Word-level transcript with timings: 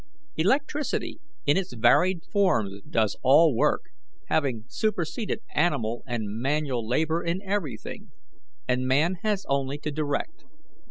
"Electricity 0.35 1.19
in 1.45 1.57
its 1.57 1.73
varied 1.73 2.23
forms 2.23 2.81
does 2.89 3.15
all 3.21 3.53
work, 3.53 3.83
having 4.29 4.65
superseded 4.67 5.41
animal 5.53 6.01
and 6.07 6.23
manual 6.41 6.87
labour 6.87 7.23
in 7.23 7.39
everything, 7.43 8.11
and 8.67 8.87
man 8.87 9.17
has 9.21 9.45
only 9.47 9.77
to 9.77 9.91
direct. 9.91 10.43